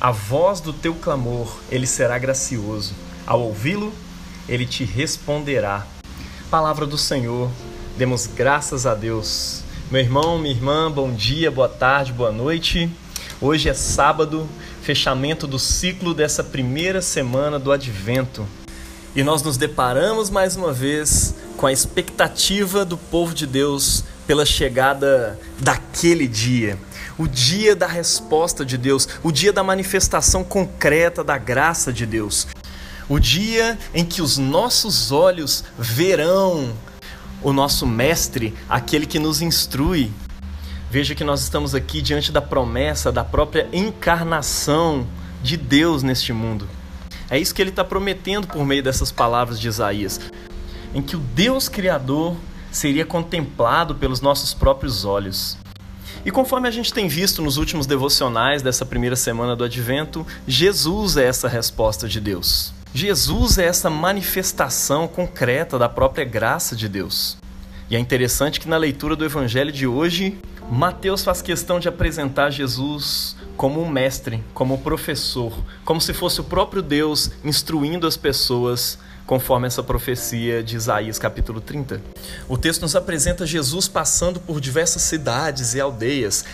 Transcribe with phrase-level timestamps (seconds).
[0.00, 2.94] A voz do teu clamor, ele será gracioso.
[3.26, 3.92] Ao ouvi-lo,
[4.48, 5.84] ele te responderá.
[6.48, 7.50] Palavra do Senhor,
[7.96, 9.64] demos graças a Deus.
[9.90, 12.88] Meu irmão, minha irmã, bom dia, boa tarde, boa noite.
[13.40, 14.48] Hoje é sábado,
[14.82, 18.46] fechamento do ciclo dessa primeira semana do Advento.
[19.16, 24.44] E nós nos deparamos mais uma vez com a expectativa do povo de Deus pela
[24.44, 26.78] chegada daquele dia,
[27.16, 32.46] o dia da resposta de Deus, o dia da manifestação concreta da graça de Deus,
[33.08, 36.74] o dia em que os nossos olhos verão
[37.42, 40.12] o nosso Mestre, aquele que nos instrui.
[40.90, 45.06] Veja que nós estamos aqui diante da promessa da própria encarnação
[45.42, 46.68] de Deus neste mundo.
[47.30, 50.20] É isso que ele está prometendo por meio dessas palavras de Isaías,
[50.94, 52.36] em que o Deus Criador
[52.70, 55.56] seria contemplado pelos nossos próprios olhos.
[56.24, 61.16] E conforme a gente tem visto nos últimos devocionais dessa primeira semana do Advento, Jesus
[61.16, 62.72] é essa resposta de Deus.
[62.92, 67.38] Jesus é essa manifestação concreta da própria graça de Deus.
[67.90, 70.38] E é interessante que na leitura do Evangelho de hoje,
[70.70, 75.52] Mateus faz questão de apresentar Jesus como um mestre, como um professor,
[75.84, 81.60] como se fosse o próprio Deus instruindo as pessoas conforme essa profecia de Isaías capítulo
[81.60, 82.00] 30.
[82.48, 86.44] O texto nos apresenta Jesus passando por diversas cidades e aldeias,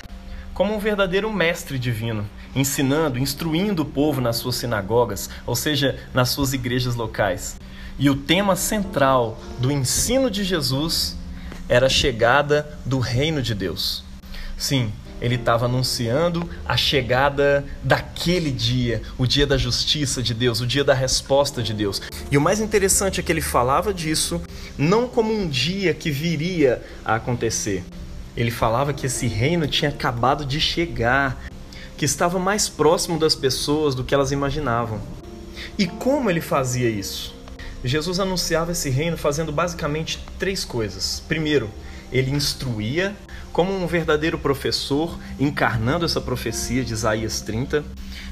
[0.54, 2.24] como um verdadeiro mestre divino,
[2.56, 7.60] ensinando, instruindo o povo nas suas sinagogas, ou seja, nas suas igrejas locais.
[7.98, 11.18] E o tema central do ensino de Jesus
[11.68, 14.02] era a chegada do reino de Deus.
[14.56, 20.66] Sim, ele estava anunciando a chegada daquele dia, o dia da justiça de Deus, o
[20.66, 22.02] dia da resposta de Deus.
[22.30, 24.40] E o mais interessante é que ele falava disso
[24.76, 27.84] não como um dia que viria a acontecer,
[28.36, 31.44] ele falava que esse reino tinha acabado de chegar,
[31.96, 35.00] que estava mais próximo das pessoas do que elas imaginavam.
[35.78, 37.32] E como ele fazia isso?
[37.84, 41.22] Jesus anunciava esse reino fazendo basicamente três coisas.
[41.28, 41.70] Primeiro,
[42.10, 43.14] ele instruía
[43.54, 47.84] como um verdadeiro professor, encarnando essa profecia de Isaías 30.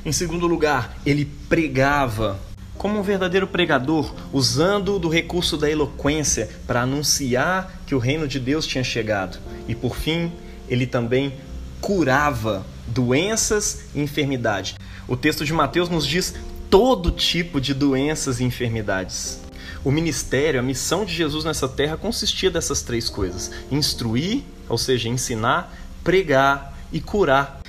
[0.04, 2.40] Em segundo lugar, ele pregava
[2.76, 8.40] como um verdadeiro pregador, usando do recurso da eloquência para anunciar que o reino de
[8.40, 9.38] Deus tinha chegado.
[9.68, 10.32] E por fim,
[10.68, 11.34] ele também
[11.80, 14.74] curava doenças e enfermidade.
[15.06, 16.34] O texto de Mateus nos diz
[16.68, 19.40] todo tipo de doenças e enfermidades.
[19.84, 25.06] O ministério, a missão de Jesus nessa terra consistia dessas três coisas: instruir, ou seja,
[25.06, 25.70] ensinar,
[26.02, 27.60] pregar e curar.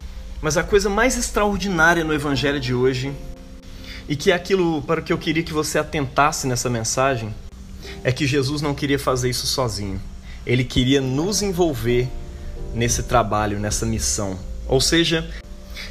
[0.41, 3.13] Mas a coisa mais extraordinária no evangelho de hoje
[4.07, 7.35] e que é aquilo para o que eu queria que você atentasse nessa mensagem
[8.05, 10.01] é que Jesus não queria fazer isso sozinho.
[10.45, 12.07] Ele queria nos envolver
[12.73, 14.39] nesse trabalho, nessa missão.
[14.65, 15.29] Ou seja,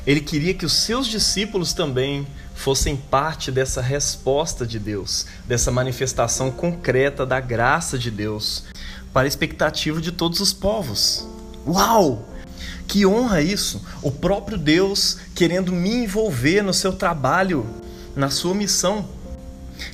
[0.07, 6.51] ele queria que os seus discípulos também fossem parte dessa resposta de Deus, dessa manifestação
[6.51, 8.65] concreta da graça de Deus
[9.13, 11.27] para a expectativa de todos os povos.
[11.67, 12.29] Uau!
[12.87, 13.81] Que honra isso!
[14.03, 17.67] O próprio Deus querendo me envolver no seu trabalho
[18.15, 19.09] na sua missão.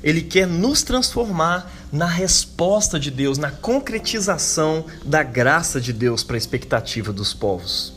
[0.03, 6.37] Ele quer nos transformar na resposta de Deus, na concretização da graça de Deus para
[6.37, 7.95] a expectativa dos povos.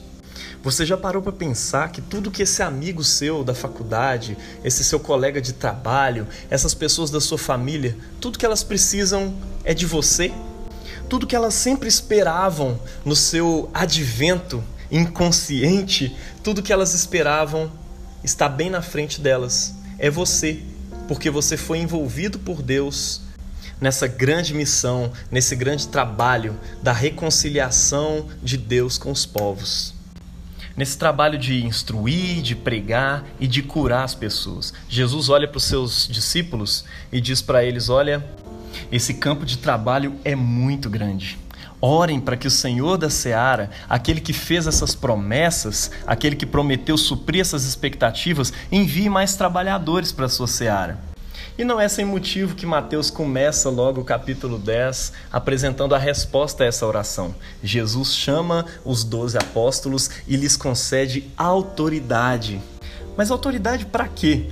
[0.64, 5.00] Você já parou para pensar que tudo que esse amigo seu da faculdade, esse seu
[5.00, 9.34] colega de trabalho, essas pessoas da sua família, tudo que elas precisam
[9.64, 10.32] é de você?
[11.12, 17.70] Tudo que elas sempre esperavam no seu advento inconsciente, tudo que elas esperavam
[18.24, 20.62] está bem na frente delas é você,
[21.10, 23.24] porque você foi envolvido por Deus
[23.82, 29.94] nessa grande missão, nesse grande trabalho da reconciliação de Deus com os povos.
[30.78, 34.74] Nesse trabalho de instruir, de pregar e de curar as pessoas.
[34.88, 38.26] Jesus olha para os seus discípulos e diz para eles: Olha,
[38.92, 41.40] esse campo de trabalho é muito grande.
[41.80, 46.98] Orem para que o Senhor da seara, aquele que fez essas promessas, aquele que prometeu
[46.98, 51.00] suprir essas expectativas, envie mais trabalhadores para a sua seara.
[51.58, 56.64] E não é sem motivo que Mateus começa logo o capítulo 10 apresentando a resposta
[56.64, 57.36] a essa oração.
[57.64, 62.62] Jesus chama os doze apóstolos e lhes concede autoridade.
[63.18, 64.50] Mas autoridade para quê?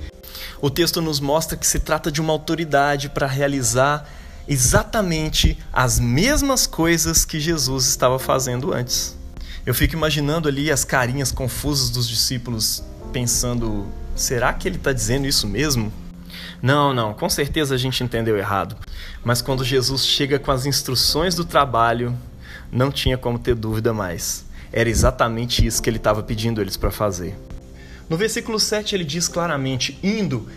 [0.60, 4.06] O texto nos mostra que se trata de uma autoridade para realizar
[4.50, 9.16] exatamente as mesmas coisas que Jesus estava fazendo antes.
[9.64, 12.82] Eu fico imaginando ali as carinhas confusas dos discípulos,
[13.12, 13.86] pensando:
[14.16, 15.92] será que ele está dizendo isso mesmo?
[16.60, 18.76] Não, não, com certeza a gente entendeu errado.
[19.22, 22.18] Mas quando Jesus chega com as instruções do trabalho,
[22.72, 24.44] não tinha como ter dúvida mais.
[24.72, 27.36] Era exatamente isso que ele estava pedindo eles para fazer.
[28.08, 30.48] No versículo 7 ele diz claramente: indo,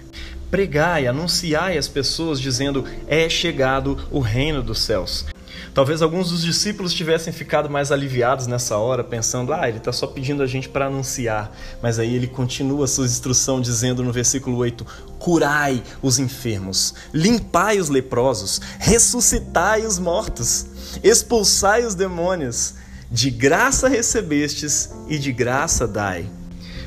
[0.53, 5.25] pregai, anunciai às pessoas, dizendo: é chegado o reino dos céus.
[5.73, 10.05] Talvez alguns dos discípulos tivessem ficado mais aliviados nessa hora, pensando: ah, ele está só
[10.05, 11.51] pedindo a gente para anunciar.
[11.81, 14.85] Mas aí ele continua a sua instrução, dizendo no versículo 8:
[15.17, 20.67] curai os enfermos, limpai os leprosos, ressuscitai os mortos,
[21.03, 22.75] expulsai os demônios.
[23.09, 26.27] De graça recebestes e de graça dai.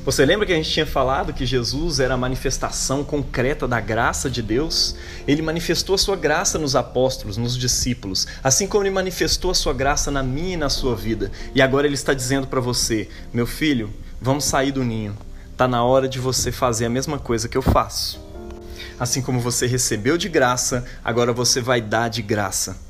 [0.07, 4.31] Você lembra que a gente tinha falado que Jesus era a manifestação concreta da graça
[4.31, 4.95] de Deus?
[5.27, 9.75] Ele manifestou a sua graça nos apóstolos, nos discípulos, assim como ele manifestou a sua
[9.75, 11.33] graça na minha e na sua vida.
[11.53, 15.19] E agora ele está dizendo para você: meu filho, vamos sair do ninho.
[15.51, 18.25] Está na hora de você fazer a mesma coisa que eu faço.
[19.01, 22.86] Assim como você recebeu de graça, agora você vai dar de graça.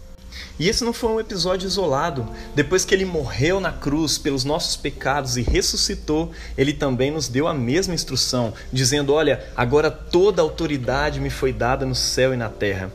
[0.58, 2.26] E esse não foi um episódio isolado.
[2.54, 7.46] Depois que ele morreu na cruz pelos nossos pecados e ressuscitou, ele também nos deu
[7.46, 12.48] a mesma instrução, dizendo: Olha, agora toda autoridade me foi dada no céu e na
[12.48, 12.90] terra.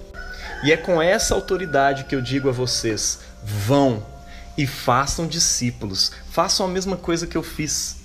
[0.63, 4.05] E é com essa autoridade que eu digo a vocês: vão
[4.57, 8.00] e façam discípulos, façam a mesma coisa que eu fiz.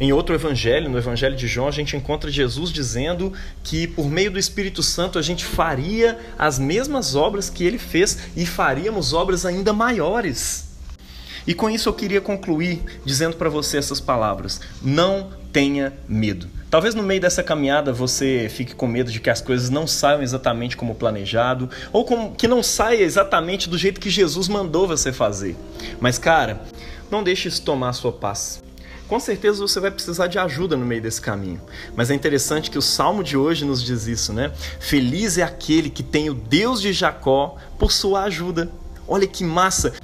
[0.00, 3.32] Em outro evangelho, no evangelho de João, a gente encontra Jesus dizendo
[3.64, 8.30] que por meio do Espírito Santo a gente faria as mesmas obras que ele fez
[8.36, 10.68] e faríamos obras ainda maiores.
[11.44, 16.46] E com isso eu queria concluir dizendo para você essas palavras: não tenha medo.
[16.70, 20.22] Talvez no meio dessa caminhada você fique com medo de que as coisas não saiam
[20.22, 25.10] exatamente como planejado, ou como, que não saia exatamente do jeito que Jesus mandou você
[25.10, 25.56] fazer.
[25.98, 26.60] Mas, cara,
[27.10, 28.62] não deixe isso tomar a sua paz
[29.08, 31.60] com certeza você vai precisar de ajuda no meio desse caminho.
[31.96, 34.52] Mas é interessante que o salmo de hoje nos diz isso, né?
[34.78, 38.70] Feliz é aquele que tem o Deus de Jacó por sua ajuda.
[39.06, 39.94] Olha que massa!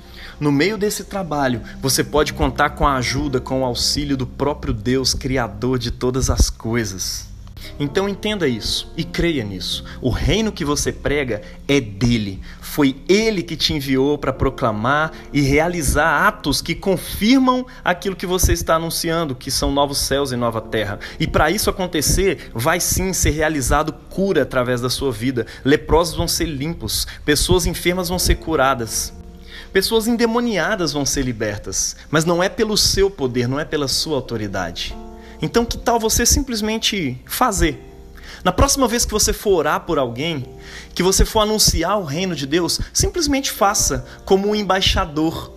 [0.40, 4.72] No meio desse trabalho, você pode contar com a ajuda, com o auxílio do próprio
[4.72, 7.33] Deus, Criador de todas as coisas.
[7.78, 9.84] Então entenda isso e creia nisso.
[10.00, 12.40] O reino que você prega é dele.
[12.60, 18.52] Foi ele que te enviou para proclamar e realizar atos que confirmam aquilo que você
[18.52, 20.98] está anunciando, que são novos céus e nova terra.
[21.20, 25.46] E para isso acontecer, vai sim ser realizado cura através da sua vida.
[25.64, 29.12] Leprosos vão ser limpos, pessoas enfermas vão ser curadas.
[29.72, 34.14] Pessoas endemoniadas vão ser libertas, mas não é pelo seu poder, não é pela sua
[34.14, 34.94] autoridade.
[35.44, 37.78] Então, que tal você simplesmente fazer?
[38.42, 40.46] Na próxima vez que você for orar por alguém,
[40.94, 45.52] que você for anunciar o reino de Deus, simplesmente faça como um embaixador,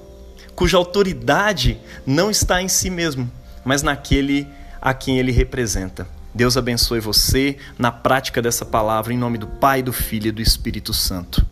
[0.54, 3.32] cuja autoridade não está em si mesmo,
[3.64, 4.46] mas naquele
[4.82, 6.06] a quem ele representa.
[6.36, 10.42] Deus abençoe você na prática dessa palavra, em nome do Pai, do Filho e do
[10.42, 11.46] Espírito Santo.